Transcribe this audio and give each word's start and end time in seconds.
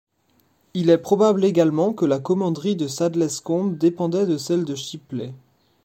Il 0.73 0.89
est 0.89 0.97
probable 0.97 1.45
également 1.45 1.93
que 1.93 2.05
la 2.05 2.17
commanderie 2.17 2.75
de 2.75 2.87
Saddlescombe 2.87 3.77
dépendait 3.77 4.25
de 4.25 4.39
celle 4.39 4.65
de 4.65 4.73
Shipley. 4.73 5.31